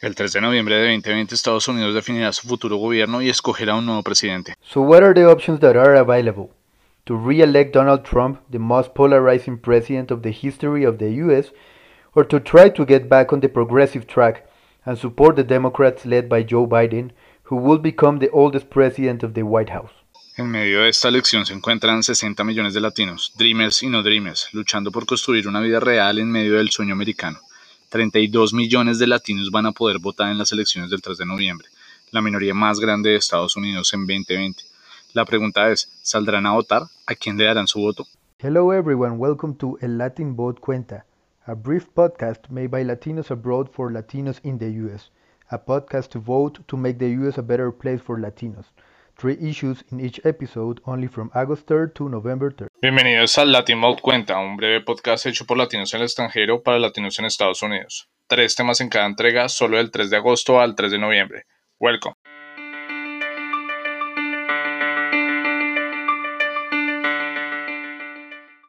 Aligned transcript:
El 0.00 0.14
3 0.14 0.32
de 0.32 0.40
noviembre 0.40 0.76
de 0.76 0.92
2020 0.92 1.34
Estados 1.34 1.66
Unidos 1.66 1.92
definirá 1.92 2.32
su 2.32 2.46
futuro 2.46 2.76
gobierno 2.76 3.20
y 3.20 3.30
escogerá 3.30 3.74
un 3.74 3.84
nuevo 3.84 4.04
presidente. 4.04 4.54
So 4.62 4.80
what 4.80 5.02
are 5.02 5.12
the 5.12 5.26
options 5.26 5.58
that 5.58 5.74
are 5.74 5.98
available? 5.98 6.50
To 7.06 7.16
re-elect 7.16 7.74
Donald 7.74 8.04
Trump, 8.04 8.38
the 8.48 8.60
most 8.60 8.94
polarizing 8.94 9.58
president 9.58 10.12
of 10.12 10.22
the 10.22 10.30
history 10.30 10.84
of 10.86 10.98
the 10.98 11.10
US, 11.24 11.52
or 12.14 12.24
to 12.28 12.38
try 12.38 12.70
to 12.70 12.86
get 12.86 13.08
back 13.08 13.32
on 13.32 13.40
the 13.40 13.48
progressive 13.48 14.06
track 14.06 14.46
and 14.86 14.96
support 14.96 15.34
the 15.34 15.42
Democrats 15.42 16.06
led 16.06 16.28
by 16.28 16.44
Joe 16.44 16.68
Biden, 16.68 17.10
who 17.50 17.56
will 17.56 17.80
become 17.80 18.20
the 18.20 18.30
oldest 18.32 18.70
president 18.70 19.24
of 19.24 19.32
the 19.32 19.42
White 19.42 19.72
House. 19.72 19.90
En 20.36 20.48
medio 20.48 20.82
de 20.82 20.90
esta 20.90 21.08
elección 21.08 21.44
se 21.44 21.54
encuentran 21.54 22.04
60 22.04 22.44
millones 22.44 22.72
de 22.72 22.80
latinos, 22.80 23.32
dreamers 23.36 23.82
y 23.82 23.88
no 23.88 24.04
dreamers, 24.04 24.48
luchando 24.52 24.92
por 24.92 25.06
construir 25.06 25.48
una 25.48 25.60
vida 25.60 25.80
real 25.80 26.20
en 26.20 26.30
medio 26.30 26.58
del 26.58 26.70
sueño 26.70 26.92
americano. 26.92 27.40
32 27.90 28.52
millones 28.52 28.98
de 28.98 29.06
latinos 29.06 29.50
van 29.50 29.64
a 29.64 29.72
poder 29.72 29.98
votar 29.98 30.30
en 30.30 30.36
las 30.36 30.52
elecciones 30.52 30.90
del 30.90 31.00
3 31.00 31.16
de 31.16 31.24
noviembre, 31.24 31.68
la 32.10 32.20
minoría 32.20 32.52
más 32.52 32.80
grande 32.80 33.10
de 33.10 33.16
Estados 33.16 33.56
Unidos 33.56 33.94
en 33.94 34.00
2020. 34.00 34.62
La 35.14 35.24
pregunta 35.24 35.70
es, 35.70 35.90
¿saldrán 36.02 36.44
a 36.44 36.52
votar? 36.52 36.82
¿A 37.06 37.14
quién 37.14 37.38
le 37.38 37.44
darán 37.44 37.66
su 37.66 37.80
voto? 37.80 38.06
Hello 38.40 38.74
everyone, 38.74 39.16
welcome 39.16 39.54
to 39.54 39.78
El 39.80 39.96
Latin 39.96 40.36
Vote 40.36 40.60
Cuenta, 40.60 41.06
a 41.46 41.54
brief 41.54 41.86
podcast 41.94 42.50
made 42.50 42.68
by 42.68 42.84
Latinos 42.84 43.30
abroad 43.30 43.68
for 43.72 43.90
Latinos 43.90 44.38
in 44.42 44.58
the 44.58 44.68
US, 44.84 45.10
a 45.48 45.64
podcast 45.64 46.10
to 46.10 46.20
vote 46.20 46.60
to 46.66 46.76
make 46.76 46.98
the 46.98 47.08
US 47.22 47.38
a 47.38 47.42
better 47.42 47.72
place 47.72 48.02
for 48.02 48.18
Latinos. 48.18 48.66
Three 49.20 49.36
issues 49.40 49.84
in 49.90 49.98
each 49.98 50.20
episode, 50.24 50.80
only 50.84 51.08
from 51.08 51.28
August 51.34 51.66
3rd 51.66 51.92
to 51.94 52.08
November 52.08 52.54
3rd. 52.54 52.68
Bienvenidos 52.80 53.36
al 53.38 53.50
Latin 53.50 53.76
Mode 53.76 54.00
Cuenta, 54.00 54.38
un 54.38 54.56
breve 54.56 54.80
podcast 54.80 55.26
hecho 55.26 55.44
por 55.44 55.56
latinos 55.56 55.92
en 55.92 55.98
el 55.98 56.04
extranjero 56.04 56.62
para 56.62 56.78
latinos 56.78 57.18
en 57.18 57.24
Estados 57.24 57.60
Unidos. 57.62 58.08
Tres 58.28 58.54
temas 58.54 58.80
en 58.80 58.88
cada 58.88 59.06
entrega, 59.06 59.48
solo 59.48 59.78
del 59.78 59.90
3 59.90 60.10
de 60.10 60.16
agosto 60.18 60.60
al 60.60 60.76
3 60.76 60.92
de 60.92 60.98
noviembre. 60.98 61.46
Welcome. 61.80 62.14